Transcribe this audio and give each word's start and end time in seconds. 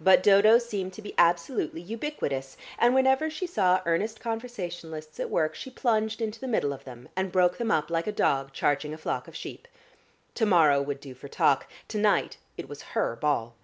But 0.00 0.22
Dodo 0.22 0.58
seemed 0.58 0.92
to 0.92 1.02
be 1.02 1.12
absolutely 1.18 1.80
ubiquitous, 1.80 2.56
and 2.78 2.94
whenever 2.94 3.28
she 3.28 3.48
saw 3.48 3.82
earnest 3.84 4.20
conversationalists 4.20 5.18
at 5.18 5.28
work, 5.28 5.56
she 5.56 5.70
plunged 5.70 6.22
into 6.22 6.38
the 6.38 6.46
middle 6.46 6.72
of 6.72 6.84
them, 6.84 7.08
and 7.16 7.32
broke 7.32 7.58
them 7.58 7.72
up 7.72 7.90
like 7.90 8.06
a 8.06 8.12
dog 8.12 8.52
charging 8.52 8.94
a 8.94 8.98
flock 8.98 9.26
of 9.26 9.34
sheep. 9.34 9.66
To 10.36 10.46
morrow 10.46 10.80
would 10.80 11.00
do 11.00 11.14
for 11.16 11.26
talk, 11.26 11.66
to 11.88 11.98
night 11.98 12.36
it 12.56 12.68
was 12.68 12.82
her 12.94 13.16
ball. 13.16 13.56